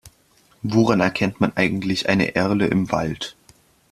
Woran 0.63 0.99
erkennt 0.99 1.39
man 1.41 1.55
eigentlich 1.55 2.09
eine 2.09 2.33
Erle 2.33 2.65
im 2.65 2.91
Wald? 2.91 3.35